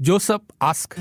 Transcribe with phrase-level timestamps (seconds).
[0.00, 0.94] Joseph ask.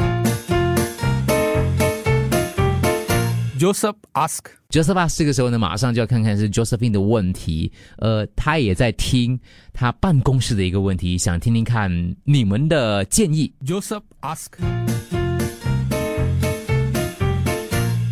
[3.60, 4.50] Joseph ask.
[4.72, 7.72] Joseph ask 这个时候呢，马上就要看看是 Josephine 的问题。
[7.98, 9.40] 呃，他也在听
[9.72, 13.54] 他办公室的一个问题，想听听看你们的建议。
[13.64, 14.48] Joseph ask.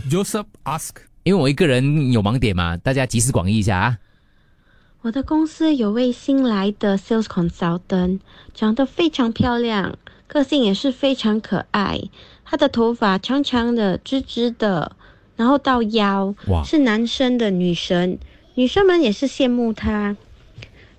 [0.08, 0.98] Joseph ask.
[1.24, 3.98] 因为我一个人有盲点嘛，大家集思广益一下啊。
[5.02, 8.20] 我的公司有位新来的 sales consultant，
[8.54, 9.98] 长得非常漂亮，
[10.28, 12.02] 个性也是非常可爱。
[12.44, 14.96] 她的头发长长的、直直的，
[15.36, 18.20] 然后到腰，是男生的女神，
[18.54, 20.16] 女生们也是羡慕她。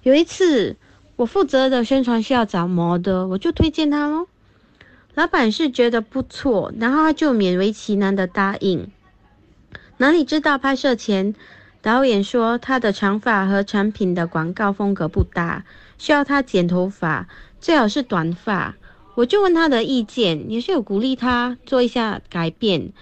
[0.03, 0.77] 有一次，
[1.17, 4.27] 我负责的宣传需要找模的，我就推荐她喽。
[5.15, 8.91] 老板是觉得不错，然后他就勉为其难的答应。
[9.97, 11.35] 哪里知道拍摄前，
[11.81, 15.65] 导演说他的长发和产品的广告风格不搭，
[15.97, 17.29] 需要他剪头发，
[17.61, 18.75] 最好是短发。
[19.17, 22.93] 我就问他的意见，也是有鼓励他做一下改变，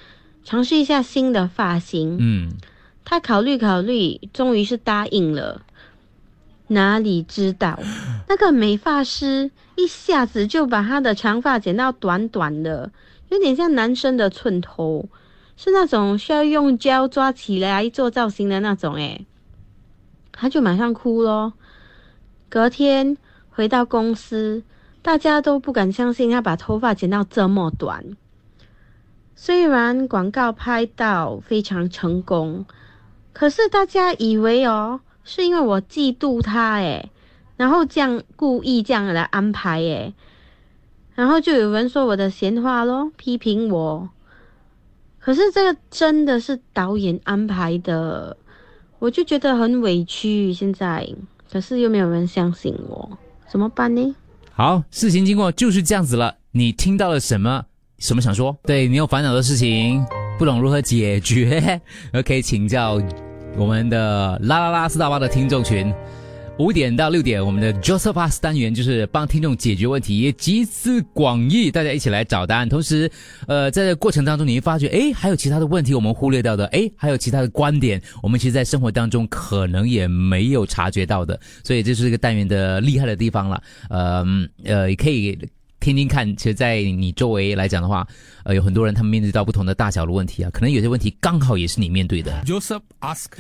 [0.45, 2.16] 尝试一下新的发型。
[2.20, 2.52] 嗯，
[3.04, 5.62] 他考虑考虑，终于是答应了。
[6.68, 7.79] 哪里知道，
[8.29, 12.92] 那个美发师一下子就把他的长发剪到短短的，
[13.29, 15.09] 有点像男生的寸头，
[15.57, 18.95] 是那种需要用胶抓起来做造型的那种。
[18.95, 19.26] 诶，
[20.30, 21.54] 他就马上哭咯。
[22.48, 23.16] 隔天
[23.51, 24.62] 回到公司，
[25.05, 28.16] 大家都不敢相信他把头发剪到这么短。
[29.37, 32.65] 虽然广告拍到非常成功，
[33.35, 37.10] 可是大家以为哦，是因为我嫉妒他诶，
[37.59, 40.15] 然后这样故意这样来安排诶，
[41.15, 44.09] 然后就有人说我的闲话咯，批评我。
[45.19, 48.38] 可是这个真的是导演安排的，
[48.99, 50.51] 我就觉得很委屈。
[50.55, 51.07] 现在
[51.52, 54.16] 可是又没有人相信我，怎么办呢？
[54.57, 56.33] 好，事情经过就是这样子了。
[56.52, 57.65] 你听到了什么？
[57.99, 58.57] 什么想说？
[58.63, 60.07] 对你有烦恼的事情，
[60.38, 61.80] 不懂如何解决，
[62.24, 63.01] 可以请教
[63.57, 65.93] 我们的啦啦啦四大八的听众群。
[66.56, 72.69] 五点到六点，我们的 Joseph Ask 单元就是帮听众解决问题，集思广益，大家一起来找答案。
[72.69, 73.10] 同时，
[73.48, 81.38] 呃，在这过程当中，你会发觉，诶，还有其他的问题我们忽略掉的，诶，还有其他的观点，我们其实，在生活当中可能也没有察觉到的。
[81.64, 83.60] 所以，这是这个单元的厉害的地方了。
[83.91, 84.25] 呃
[84.62, 85.37] 呃，也可以
[85.81, 86.37] 听听看。
[86.37, 88.06] 其实，在你周围来讲的话，
[88.44, 92.32] 呃，有很多人他们面对到不同的大小的问题啊，可能有些问题刚好也是你面对的。
[92.47, 93.32] Joseph ask.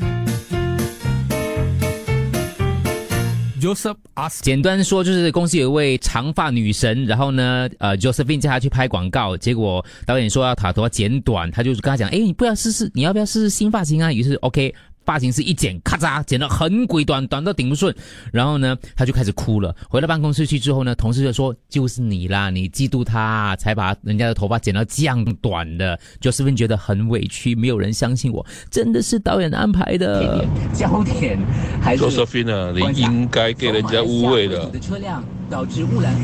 [3.64, 4.42] Joseph ask.
[4.42, 14.12] 简单说，就是公司有一位长发女神，然后呢，呃，Josephine 叫她去拍广告，结果导演说要她头发剪短，他就是跟她讲，哎，你不要试试，你要不要试试新发型啊？
[14.12, 14.74] 于是 OK。
[15.04, 17.94] 发型师一剪，咔嚓，剪得很鬼短，短到顶不顺。
[18.32, 19.74] 然后呢，他就开始哭了。
[19.88, 25.98] 回到办公室去之后呢，同事就说：“就是你啦，你嫉妒他，才把人家的头发剪到这样短的。
[26.20, 30.44] ”Josephine 觉得很委屈，没有人相信我，真的是导演安排的。
[30.72, 31.38] 焦点
[31.80, 34.68] 还 Josephine 啊，你应该给人家误会了。
[34.70, 36.14] 的车辆导致污染。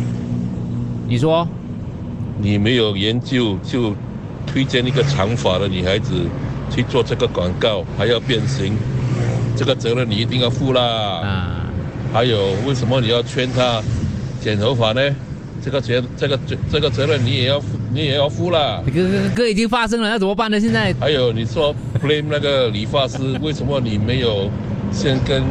[1.06, 1.46] 你说
[2.38, 3.94] 你没有研究就
[4.46, 6.26] 推荐一个长发的女孩子
[6.70, 8.76] 去做这个广告，还要变形，
[9.56, 10.82] 这个责任你一定要负啦。
[10.82, 11.66] 啊，
[12.12, 13.82] 还有，为什么你要劝他
[14.40, 15.02] 剪头发呢？
[15.62, 18.82] 这个责这个这这个责任你也要负你也要负啦。
[18.86, 20.58] 哥哥哥已经发生了，那怎么办呢？
[20.58, 24.50] 现在还有，你说 blame 那个理发师，为什么你没有
[24.90, 25.42] 先跟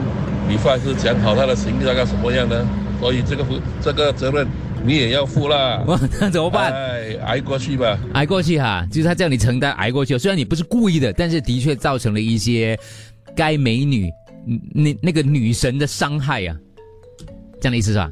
[0.50, 2.56] 理发师讲好他的形象要什么样呢？
[3.00, 4.47] 所以这个负这个责任
[4.86, 5.84] 你也要付啦。
[5.88, 6.74] 哇，那怎么办？
[6.74, 8.00] 哎，挨过去吧。
[8.14, 10.18] 挨过去哈，就是他叫你承担挨过去。
[10.18, 12.80] 虽然你不是故意的，但是的确造成了一些
[13.36, 14.10] 该美女
[14.48, 16.58] 嗯那那个女神的伤害啊，
[17.60, 18.12] 这样的意思是吧？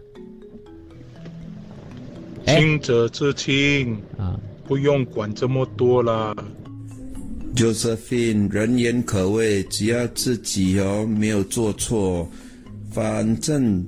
[2.45, 6.35] 哎清者自清，啊，不用管这么多啦。
[7.55, 12.29] Josephine 人言可畏，只要自己哦没有做错，
[12.91, 13.83] 反正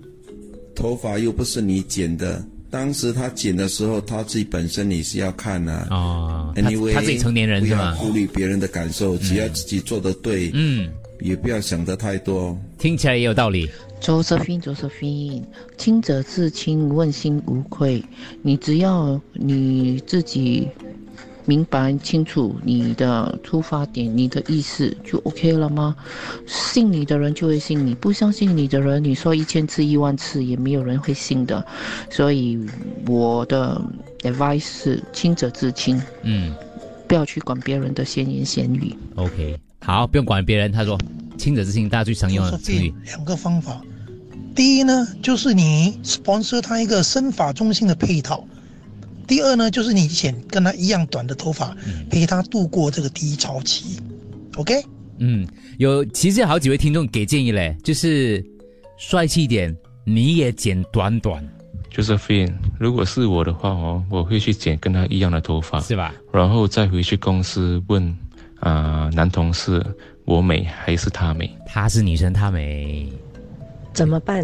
[0.75, 2.43] 头发又不是你剪的。
[2.71, 5.87] 当时他剪的时候，他自己本身你是要看啊。
[5.89, 7.95] 哦，他 Anyway，他自己成年人是吧？
[7.97, 10.89] 不要顾虑别人的感受，只要自己做的对，嗯，
[11.19, 12.57] 也不要想得太多。
[12.77, 13.69] 听起来也有道理。
[14.01, 15.43] Josephine，Josephine，
[15.77, 18.01] 清者自清，问心无愧。
[18.41, 20.67] 你只要你自己
[21.49, 25.95] 明白清楚你的出发点，你的意思就 OK 了吗？
[26.45, 31.65] 信你的人就会信你，不相信你的人，你说一千次、一万次也没有人会信的。
[32.07, 32.59] 所以
[33.07, 33.81] 我的
[34.21, 36.53] advice 是清者自清，嗯
[37.07, 38.95] 不要去管别人的闲言闲语。
[39.15, 40.71] ，OK，好，不用管别人。
[40.71, 40.95] 他说
[41.35, 42.93] “清者自清”，大家最常用的成语。
[43.05, 43.81] 两个方法，
[44.53, 48.45] 第一呢，就是你 sponsor 他一个身法中心的配套，
[49.29, 51.77] 第二呢，就是你剪跟他一样短的头发，
[52.09, 54.01] 陪他度过这个低潮期。
[54.55, 54.83] OK，
[55.19, 55.47] 嗯，
[55.77, 58.43] 有其实有好几位听众给建议嘞，就是
[58.97, 59.73] 帅气一点，
[60.03, 61.47] 你也剪短短
[61.93, 66.11] ，Josephine，如果是我的话哦，我会去剪跟他一样的头发，是吧？
[66.33, 68.17] 然后再回去公司问
[68.61, 69.85] 啊、男同事
[70.25, 71.55] 我美还是他美？
[71.67, 73.07] 她是女生，她美。
[73.93, 74.43] 怎么办？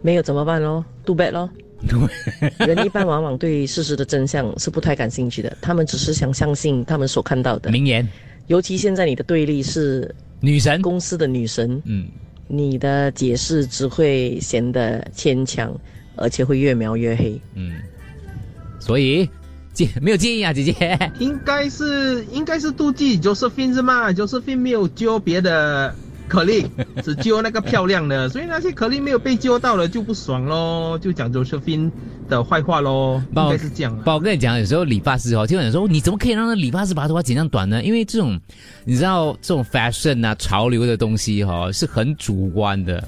[0.00, 1.50] 没有怎么办咯？Do bad 咯。
[2.66, 7.70] 人一般往往对事实的真相是不太感兴趣的，他们只是想相信他们所看到的。
[7.70, 8.06] 名言，
[8.46, 12.08] 尤其现在你的对立是女神，公司的女神，嗯，
[12.48, 15.74] 你的解释只会显得牵强，
[16.16, 17.40] 而且会越描越黑。
[17.54, 17.74] 嗯，
[18.78, 19.28] 所以
[19.72, 21.12] 建没有建议啊，姐姐。
[21.18, 25.94] 应该是应该是妒忌 Josephine 是吗？Josephine 没有揪别的
[26.28, 26.66] 可丽，
[27.02, 31.90] 只揪那个漂亮的，所以那些可丽没有被揪到了就不爽咯，就讲 Josephine
[32.28, 37.82] 的坏话咯，应该是这样我跟你讲，有时候理发师哦，听有人说你怎么可以让那理发师把头发剪这样短呢？
[37.82, 38.40] 因为这种
[38.84, 43.06] 你知道这种 fashion 啊潮流的东西哈、哦、是很主观的。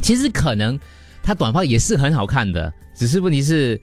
[0.00, 0.78] 其实可能
[1.22, 3.80] 他短发也是很好看的，只是问题是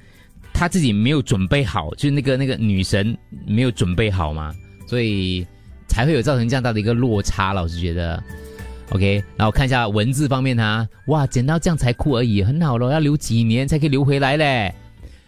[0.53, 4.53] 他自己没有准备好，就是那个那个女神没有准备好嘛，
[4.87, 5.45] 所以
[5.95, 8.21] 才会有造成这样大的一个落差老师觉得。
[8.89, 14.75] OK，然后看一下文字方面哈，哇，剪到这样才酷而已，很好咯，要留几年才可以留回来嘞。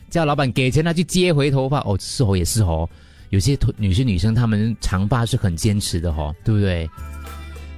[0.10, 2.88] 叫老板给钱他去接回头发，哦，是哦，也是哦。
[3.30, 6.90] 有些头有些女生她们长发是很坚持的哦，对不对？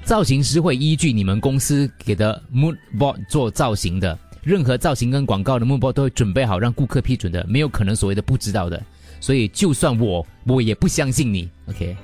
[0.03, 8.81] 造型师会依据你们公司给的 mood board 做造型的，任何造型跟广告的 mood board 都会准备好让顾客批准的，没有可能所谓的不知道的。
[9.19, 11.95] 所以就算我我也不相信你，OK。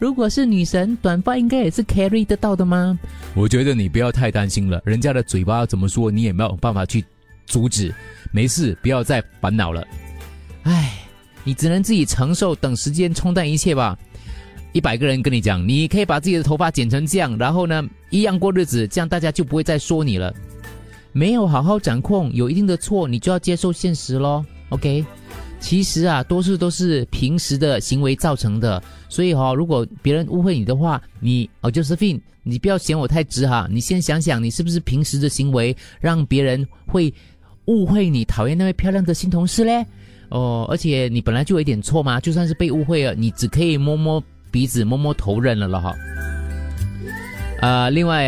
[0.00, 2.98] 如果是女神，短发应该也是 carry 得到的吗？
[3.34, 7.04] 我觉得你不要太担心了，人家的嘴巴怎么说，你也没有办法去
[7.44, 7.94] 阻止。
[8.32, 9.86] 没事，不要再烦恼了。
[10.62, 11.00] 唉，
[11.44, 13.94] 你只能自己承受，等时间冲淡一切吧。
[14.72, 20.34] 一百个人跟你讲，你可以把自己的头发剪成这样，然后呢，一样过日子，这样大家就不会再说你了。
[21.12, 24.46] 没有好好掌控，有一定的错，你就要接受现实咯。
[24.70, 25.04] OK。
[25.60, 37.12] 其实啊，多数都是平时的行为造成的，所以哈、哦，如果别人误会你的话，你哦，Josephine，你不要嫌我太直哈，你先想想，你是不是平时的行为让别人会
[37.66, 39.86] 误会你讨厌那位漂亮的新同事嘞？
[40.30, 45.94] 哦，而且你本来就有一点错嘛，就算是被误会了，你只可以摸摸鼻子、摸摸头认了了哈。
[47.60, 48.24] 呃，另外，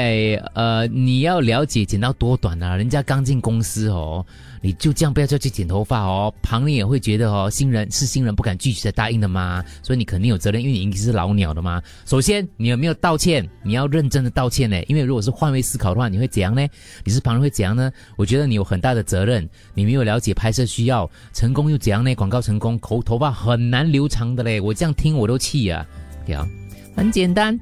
[0.53, 2.77] 呃，你要了解剪到多短啊？
[2.77, 4.25] 人家刚进公司哦，
[4.61, 11.83] 你就这样不要再去剪头发哦，旁人也会觉得哦，新人是新人不敢拒绝的答应的嘛，所以你肯定有责任，因为你已经是老鸟的嘛。
[12.05, 13.49] 首先，你有没有道歉？
[13.63, 16.69] 你要认真的道歉呢，因为如果是换位思考的话，你会怎样呢？
[17.03, 17.91] 你是旁人会怎样呢？
[18.17, 22.15] 我觉得你有很大的责任，你没有了解拍摄需要，成功又怎样呢？
[22.15, 25.87] 广告成功，头头发很难留长的嘞，我这样听我都气啊！
[26.27, 26.47] 对啊，
[26.95, 27.59] 很简单。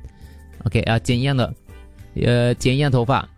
[0.64, 1.54] OK 啊，剪一样的，
[2.14, 3.28] 呃，剪一样头发。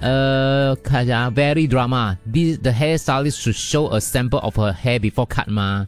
[0.00, 2.16] 呃，看一下，very drama。
[2.32, 5.86] This the hairstylist should show a sample of her hair before cut 吗？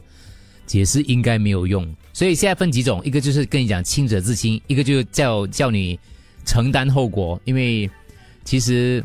[0.67, 5.99] 解释应该没有用，所以现在分几种，一个就是跟你讲清者自清，一个就叫叫你
[6.45, 7.91] 承担后果，因为
[8.45, 9.03] 其实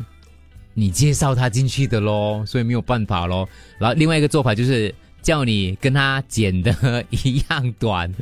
[0.74, 3.48] 你介绍他进去的咯，所以没有办法咯。
[3.78, 4.94] 然后另外一个做法就是。
[5.22, 8.12] 叫你跟他剪的一样短，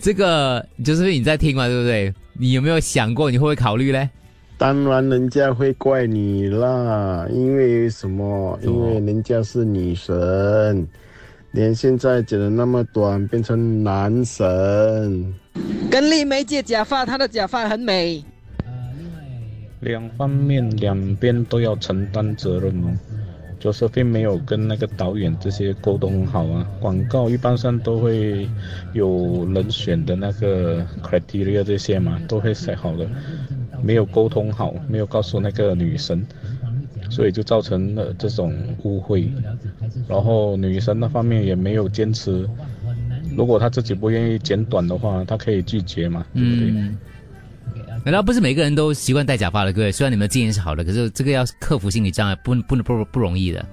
[0.00, 2.12] 这个就是你在听嘛，对不对？
[2.34, 4.08] 你有没有想过你会不会考虑嘞？
[4.58, 8.58] 当然，人家会怪你啦，因为什么？
[8.62, 10.86] 因为人家是女神，
[11.50, 15.34] 连现在剪的那么短，变成男神。
[15.90, 18.24] 跟丽梅借假发，她的假发很美。
[19.80, 22.94] 两方面两边都要承担责任哦。
[23.62, 28.48] 就是并没有跟那个导演这些沟通好啊，广告一般上都会
[28.92, 33.08] 有人选的那个 criteria 这些嘛，都会写好的，
[33.80, 36.26] 没有沟通好，没有告诉那个女神，
[37.08, 38.52] 所以就造成了这种
[38.82, 39.30] 误会。
[40.08, 42.44] 然后女神那方面也没有坚持，
[43.36, 46.94] 如果她自己不愿意剪短的话，她可以拒绝嘛，对不对？
[48.04, 49.72] 难道不是每个人都习惯戴假发的？
[49.72, 53.64] 各位，虽然你们的建议是好的，可是这个要克服心理障碍，不不不不容易的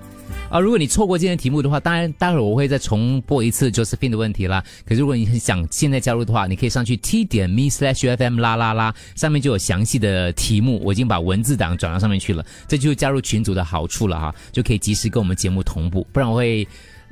[0.51, 0.59] 啊！
[0.59, 4.63] 如果你错过今天题目的话，当然待会儿我会再重播一次 Josephine 的问题啦。
[4.85, 12.45] 可是如果你很想现在加入的话，你可以上去 t 点 me slash fm 啦啦啦，上面就有详细的题目，我已经把文字档转到上面去了。
[12.67, 16.67] 这就是加入群组的好处了哈，就可以及时跟我们节目同步，不然我会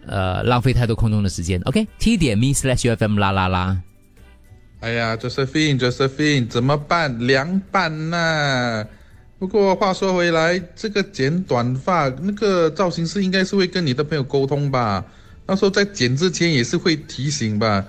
[0.06, 1.60] 呃浪费太多空中的时间。
[1.62, 3.82] OK，t、点 me slash fm 啦啦啦。
[4.80, 7.26] 哎呀，Josephine，Josephine，怎么办？
[7.26, 8.86] 凉拌呐、
[9.40, 15.04] 不过话说回来，这个剪短发那个造型师应该是会跟你的朋友沟通吧？
[15.48, 17.84] 那时候在剪之前也是会提醒吧。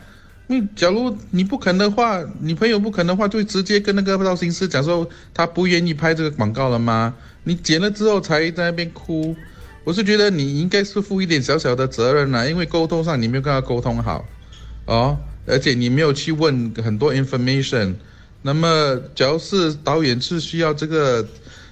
[0.47, 7.14] 因为假如你不肯的话，你朋友不肯的话，就直接跟那个造型师讲说他不愿意拍这个广告了吗？
[7.45, 9.37] 你剪了之后才在那边哭，
[9.85, 14.25] 我是觉得你应该是负一点小小的责任啦，因为沟通上你没有跟他沟通好，
[14.87, 15.18] 哦，
[15.49, 17.95] 而且你没有去问很多 information。
[18.43, 21.26] 那么，假如是导演是需要这个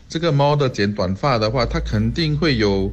[0.08, 2.92] 这个 model 剪短发的话，他肯定会有。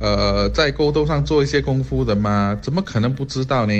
[0.00, 2.58] 呃，在沟通上做一些功夫的嘛？
[2.60, 3.72] 怎么可能不知道呢？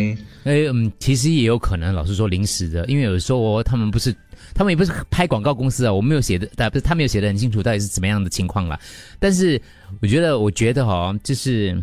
[0.44, 4.14] 哎，嗯，其实也有可能，老实说临时的，因为有时候他们不是，
[4.54, 8.78] 他们也不是拍广告公司啊，我没有写的，但不是他没有写的很清楚，到底是怎么样的情况啦。
[9.18, 9.60] 但是
[10.00, 11.76] 我觉得，我觉得哈，就是。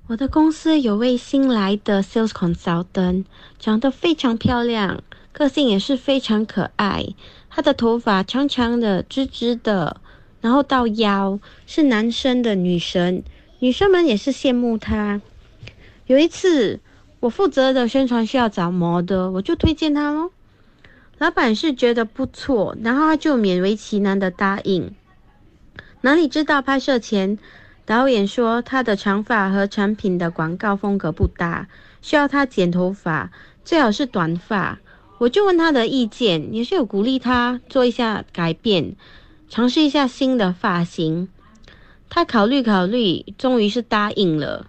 [0.08, 3.26] 我的公司有位新来的 sales consultant，
[3.60, 7.06] 长得非常漂亮，个性也是非常可爱，
[7.52, 10.02] 她的头发长长的、直直的。
[10.42, 13.24] 然后到腰是男生的女神，
[13.60, 15.22] 女生们也是羡慕他。
[16.08, 16.80] 有一次，
[17.20, 20.32] 我负责的宣传需要找模的，我就推荐他喽。
[21.18, 24.96] 老板是觉得不错，然后他就勉为其难的答应。
[26.02, 27.38] 哪里知道拍摄前，
[27.86, 31.68] 导演说他的长发和产品的广告风格不搭，
[32.02, 33.32] 需要他剪头发，
[33.66, 34.80] 最好是短发。
[35.18, 38.96] 我就问他的意见，也是有鼓励他做一下改变。
[39.50, 41.28] 尝试一下新的发型，
[42.08, 44.68] 他考虑考虑，终于是答应了。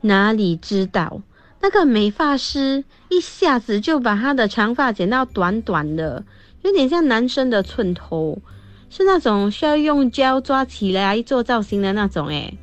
[0.00, 1.22] 哪里知道
[1.60, 6.24] 那个美发师一下子就把他的长发剪到短短的，
[6.62, 8.42] 有点像男生的寸头，
[8.90, 12.26] 是那种需要用胶抓起来做造型的那种。
[12.26, 12.58] 诶，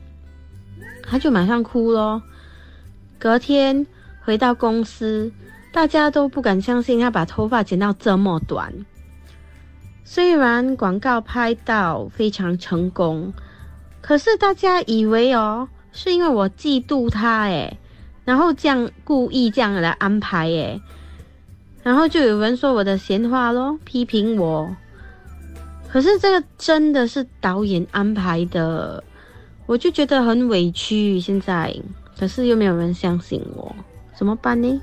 [1.02, 2.22] 他就马上哭咯。
[3.18, 3.88] 隔天
[4.22, 5.32] 回到公司，
[5.72, 8.86] 大家都不敢相信他把头发剪到这么短。
[10.08, 13.34] 虽然广告拍到非常成功，
[14.02, 17.76] 可是大家以为哦，是因为我嫉妒他诶，
[18.24, 20.80] 然后这样故意这样来安排诶，
[21.82, 24.74] 然后就有人说我的闲话咯，批评我。
[25.90, 29.04] 可是这个真的是导演安排的，
[29.66, 31.20] 我就觉得很委屈。
[31.20, 31.76] 现在
[32.16, 33.76] 可是又没有人相信我，
[34.16, 34.80] 怎么办呢？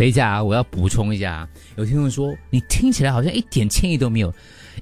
[0.00, 4.32] 等一下啊，我要补充一下，有听众说你听起来好像一点歉意都没有，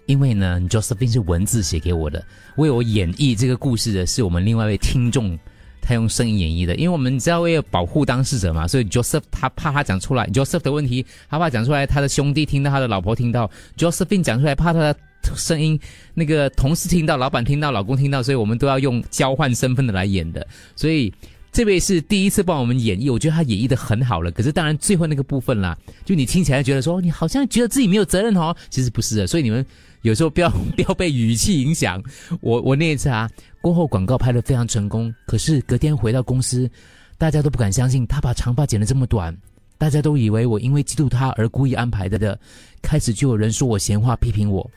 [0.06, 5.36] 因为呢，Josephine 是文字写给我的，为我演绎这个故事的是我们另外一位听众，
[5.80, 6.76] 他用声音演绎的。
[6.76, 14.96] 因为我们知道为了保护当事者嘛，所以 Joseph 他怕他讲出来，Joseph 的问题他怕讲出来，他的兄弟听到，他的老婆听到，Josephine 讲出来怕他的
[15.34, 15.76] 声音
[16.14, 20.46] 那个同事听到，老板听到，老公听到，所以我们都要用交换身份的来演的，
[20.76, 21.12] 所以。
[21.50, 24.30] 这位是第一次帮我们演绎，我觉得他演绎的很好了。
[24.30, 29.26] 可是当然最后那个部分啦，就你听起来觉得说你好像觉得自己没有责任哦，其实不是的。
[29.26, 29.64] 所以你们
[30.02, 32.02] 有时候不要 不要被语气影响。
[32.40, 33.28] 我我那一次啊，
[33.60, 36.70] 过后广告拍的非常成功，可是隔天回到公司，
[37.16, 39.36] 大家都不敢相信他把长发剪得这么短，
[39.78, 42.38] 大家都以为我因为嫉妒他而故意安排的的。
[42.80, 44.70] 开始就有人说我闲话批评我，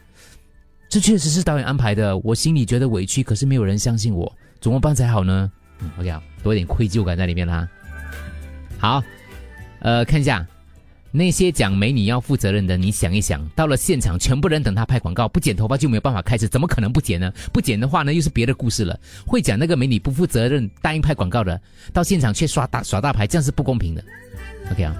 [0.90, 5.52] 这确实是导演安排的，我心里觉得委屈，可是没有人相信我，怎么办才好呢
[5.98, 7.68] ？OK 啊，多一点愧疚感在里面啦。
[8.78, 9.04] 好，
[9.80, 10.46] 呃，看一下
[11.12, 17.32] 那些讲美女要负责任的，你想一想，到了现场，全部人等他拍广告，不剪头发就没有办法开始，怎么可能不剪呢？
[17.52, 18.98] 不剪的话呢，又是别的故事了。
[19.28, 21.62] 会讲那个美女不负责任答应拍广告的，
[21.94, 24.04] 到现场却耍大耍大牌，这样是不公平的。
[24.72, 24.96] OK 啊，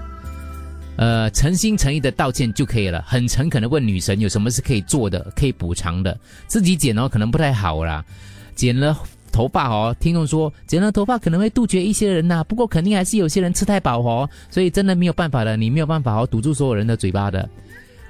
[0.96, 6.16] 呃，诚心诚意的道歉就可以了，很诚恳的问女神有什么是可以做的，可以补偿的。
[6.46, 8.04] 自己剪哦，可能不太好啦，
[8.54, 8.96] 剪了。
[9.32, 17.48] 头发哦，听众说剪了头发可能会杜绝一些人呐，不过肯定还是有些人吃太饱哦，所以真的没有办法的，你没有办法哦堵住所有人的嘴巴的。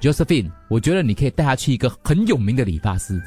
[0.00, 3.23] Josephine，我觉得你可以带他去一个很有名的理发师，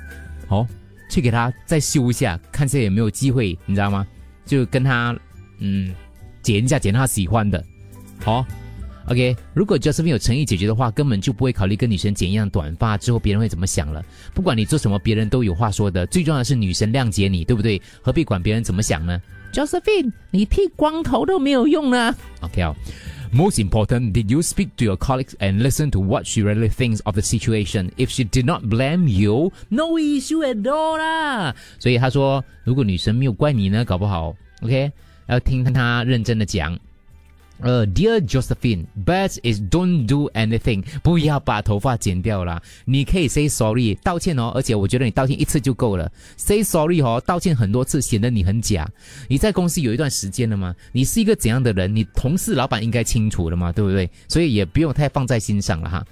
[0.50, 0.68] 哦，
[1.10, 4.06] 去给他再修一下，看下有没有机会，你知道吗？
[4.46, 5.18] 就跟他
[5.60, 5.96] 嗯
[6.42, 7.64] 剪一下，剪他喜欢的，
[8.22, 8.46] 好。
[9.08, 14.04] OK，如果 Josephine 有诚意解决的话，根本就不会考虑跟女神剪一样短发之后别人会怎么想了。
[14.34, 16.08] 不管你做什么，别人都有话说的。
[16.08, 17.82] 最重要的是女神谅解你，对不对？
[18.02, 19.22] 何必管别人怎么想呢
[19.54, 22.16] ？Josephine，你剃光头都没有用呢。
[22.42, 22.76] OK 哦。
[23.34, 27.16] Most important, did you speak to your colleagues and listen to what she really thinks of
[27.16, 27.90] the situation?
[27.98, 31.54] If she did not blame you, no issue at all 啦。
[31.78, 34.90] 所以他说，如果女神没有怪你呢，搞不好 OK，
[35.28, 36.80] 要听她认真的讲。
[37.62, 42.62] 呃、，Dear Josephine，best is don't do anything，不要把头发剪掉啦。
[42.84, 46.12] 你可以 say sorry，道歉哦，而且我觉得你道歉一次就够了。
[46.38, 48.88] say sorry 哦，道歉很多次显得你很假。
[49.28, 50.76] 你在公司有一段时间了吗？
[50.92, 51.96] 你是一个怎样的人？
[51.96, 54.10] 你同事、老板应该清楚了嘛，对不对？
[54.28, 56.06] 所以也不用太放在心上了哈。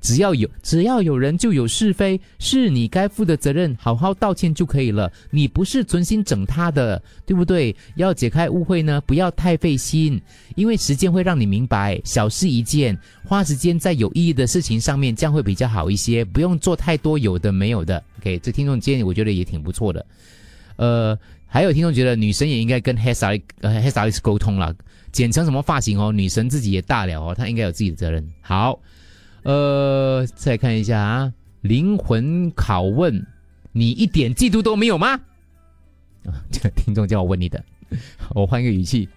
[0.00, 5.12] 只要有只要有人就有是非，是你该负的责任，好好道歉就可以了。
[5.30, 7.74] 你不是存心整他的，对不对？
[7.96, 10.20] 要解开误会呢，不要太费心，
[10.56, 16.24] 因为时间会让你明白，小事一件，花时间在有意义的事情上面，这样会比较好一些。
[16.24, 18.02] 不用做太多有的没有的。
[18.20, 20.06] OK，这听众建议我觉得也挺不错的。
[20.76, 24.74] 呃，还有听众觉得女神也应该跟 hairstylist 呃 hairstylist 沟通了，
[25.12, 28.26] 剪成什么发型哦，女神自己也大了哦，她应该有自己的责任。
[28.40, 28.80] 好。
[29.42, 31.32] 呃，再看一下啊，
[31.62, 33.26] 灵魂拷问，
[33.72, 35.12] 你一点嫉妒都没有吗？
[36.26, 37.64] 啊，这个听众叫我问你的，
[38.34, 39.08] 我换一个语气，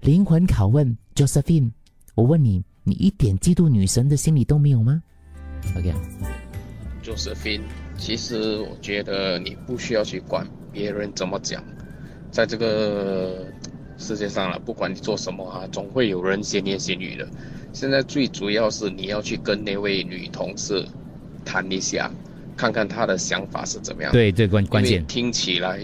[0.00, 1.70] 灵魂拷问，Josephine，
[2.16, 5.00] 我问你，你一点嫉妒女神的心理都没有吗
[5.76, 7.62] ？OK，Josephine，
[7.96, 11.62] 其实我觉得你不需要去管别人怎么讲，
[12.32, 13.46] 在这个
[13.96, 17.28] 世界上了，不管你做什么啊，总会有人闲言闲语的。
[17.72, 20.84] 现在最主要是你要去跟那位女同事
[21.44, 22.10] 谈一下，
[22.56, 24.12] 看看她的想法是怎么样。
[24.12, 25.04] 对，这关关键。
[25.06, 25.80] 听起来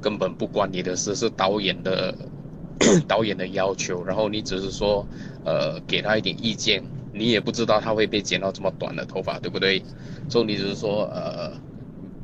[0.00, 2.14] 根本不关你的事，是导演的
[3.08, 4.04] 导演的要求。
[4.04, 5.06] 然后你只是说，
[5.44, 6.82] 呃，给他一点意见。
[7.14, 9.82] 你也不知道他会被剪到这么短的头发，对不对？
[10.30, 11.52] 所以你只是说，呃，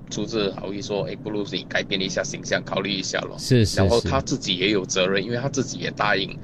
[0.09, 3.37] 出自好意说，哎，不如你改变一下形象，考虑一下咯。
[3.39, 3.77] 是是是。
[3.77, 6.35] 然后他自己也有责任，因为他自己也答应。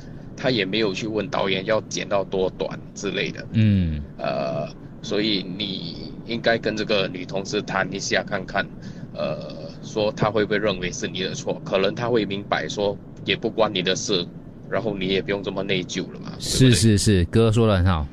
[0.45, 4.69] 他也没有去问导演要剪到多短之类的，嗯，呃，
[5.01, 8.67] 所以你应该跟这个女同事谈一下看看，
[9.15, 11.59] 呃，说他会不会认为是你的错？
[11.65, 14.23] 可能他会明白说也不关你的事，
[14.69, 16.33] 然后你也不用这么内疚了嘛。
[16.39, 18.07] 是是是，哥说的很好。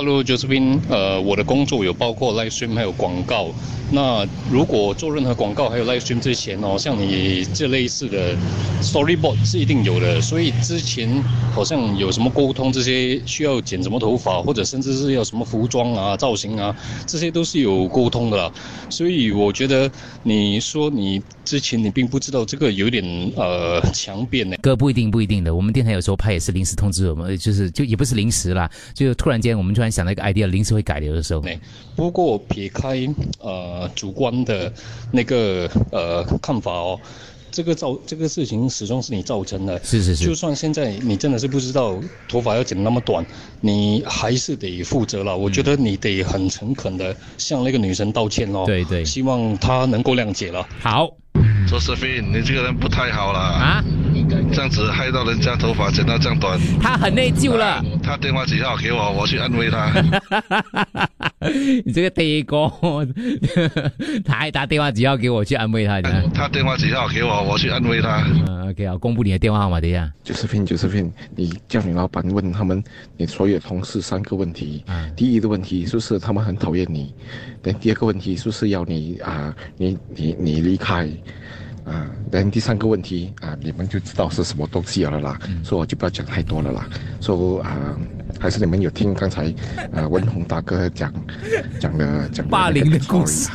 [0.00, 3.50] Hello，Josephine，呃，我的工作有包括 live stream 还有广告。
[3.92, 8.34] 那如果做任何广告还有 live stream 之前哦，像你这类似的
[8.80, 10.18] storyboard 是一定有的。
[10.18, 16.74] 所以之前好像有什么沟通，这些需要剪什么头发，或者甚至是要什么服装啊、造型啊，
[17.06, 18.50] 这些都是有沟通的啦。
[18.88, 19.90] 所以我觉得
[20.22, 23.04] 你说你之前你并不知道这个有点
[23.36, 24.56] 呃强辩呢。
[24.62, 31.42] 哥不一定不一定的，我们电台有时候拍也是临时通知我们，就是就也不是临时啦，就突然间我们突然想到一个 idea，临时会改的有的时候。
[31.94, 33.06] 不过撇开
[33.40, 33.88] 呃。
[33.96, 34.72] 主观的
[35.10, 36.98] 那个呃看法哦，
[37.50, 39.78] 这个造这个事情始终是你造成的。
[39.84, 40.24] 是是是。
[40.24, 43.22] 就算现在你真的是不知道头发要剪那么短，
[43.60, 45.36] 你还是得负责了。
[45.36, 48.62] 我觉得你得很诚恳的向那个女生道歉哦。
[48.64, 49.04] 对对。
[49.04, 50.66] 希望她能够谅解了。
[50.80, 51.10] 好。
[51.68, 53.84] 周世飞，你这个人不太好了啊！
[54.52, 57.84] 这样子害到人家头发剪到这样短，他很内疚了。
[58.02, 59.90] 他电话几号给我，我去安慰他。
[61.84, 62.70] 你这个爹哥，
[64.24, 66.00] 他还打电话几号给我去安慰他？
[66.34, 68.24] 他电话几号给我，我去安慰他。
[68.46, 70.10] 嗯，OK 啊，公布你的电话号码，等一下。
[70.22, 72.82] 九十片，九十片，你叫你老板问他们，
[73.16, 74.84] 你所有同事三个问题。
[75.16, 77.14] 第一个问题是不是他们很讨厌你？
[77.62, 79.54] 等第二个问题是不是要你啊？
[79.76, 81.08] 你你你离开？
[81.90, 86.88] 啊，然后第三个问题啊，你们就知道是什么东西了啦，所以我就不要讲太多了啦。
[87.20, 87.98] 说啊，
[88.38, 89.52] 还是你们有听刚才
[89.92, 91.12] 啊文宏大哥讲
[91.80, 93.50] 讲的讲霸凌的故事。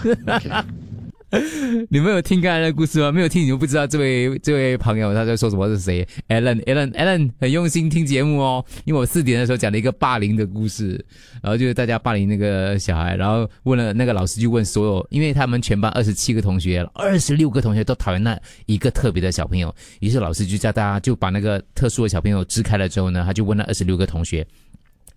[1.90, 3.12] 你们有听刚才的故事吗？
[3.12, 11.04] 没有听你就不知道这位这位朋友他在说什么是谁？Alan，Alan，Alan 很用心听节目哦，因为我四点的时候讲了一个霸凌的故事，
[11.42, 24.46] 然后就是大家霸凌那个小孩，然后问了那个老师就问所有，因为他们全班二十七个同学，二十六个同学都讨厌那一个特别的小朋友，于是老师就叫大家就把那个特殊的小朋友支开了之后呢，他就问了二十六个同学，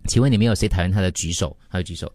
[0.07, 1.55] 请问你们有谁讨厌他的举手？
[1.69, 2.11] 还有举手。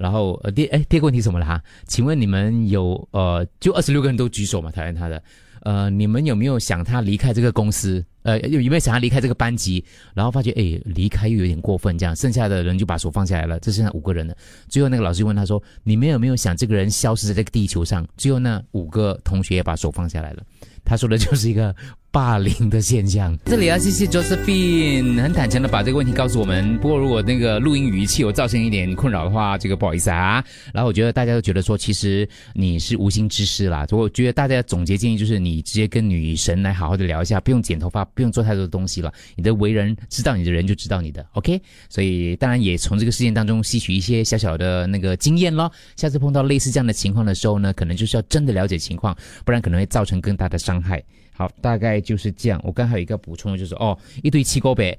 [0.00, 1.62] 然后呃第哎第二个问题什么了哈？
[1.86, 5.22] 请问你们有呃就二十六个人都举手嘛讨厌他的，
[5.62, 8.02] 呃你们有没有想他离开这个公司？
[8.22, 9.84] 呃有有没有想他离开这个班级？
[10.14, 14.34] 然后发觉哎离开又有点过分，这样剩下的人就把手放下来了，这剩下五个人了。
[14.68, 18.06] 最后那个老师问他说：你们有没有想这个人消失在这个地球上？
[18.16, 20.42] 最后那五个同学也把手放下来了。
[20.82, 21.74] 他说的就是一个
[22.12, 23.36] 霸凌的现象。
[23.44, 26.76] 这里要谢谢 Josephine，很坦诚的把这个问题告诉我们。
[26.78, 30.44] 不过如果那个录音语气有造成一点困扰的话，这个不好意思啊。
[30.74, 33.86] 然后我觉得大家都觉得说，其实你是无心之失啦。
[33.90, 39.12] 我觉得大家总结建议就是，你直接跟女神来好好的聊一下，不用剪头发，不用做太多的东西了。
[39.36, 41.60] 你的为人，知道你的人就知道你的，OK。
[41.88, 45.70] 所以当然也从这个事件当中吸取一些小小的那个经验咯。
[45.96, 51.02] 下次碰到类似这样的情况的时候呢，可能就是要真的了解情况，不然可能会造成更大的伤害。
[51.40, 52.60] 好，大概就是这样。
[52.62, 54.98] 我刚还有一个补充的就是，哦，一堆七哥北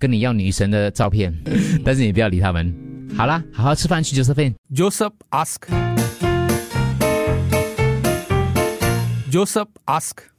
[0.00, 1.32] 跟你要女神的照片，
[1.84, 2.74] 但是你不要理他们。
[3.16, 4.54] 好啦，好好吃饭去 Josephine。
[4.74, 5.62] Joseph ask.
[9.30, 10.35] Joseph ask.